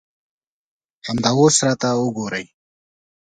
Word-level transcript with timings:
همدا 1.07 1.31
اوس 1.37 1.55
راته 1.65 1.89
وګورئ. 2.03 2.45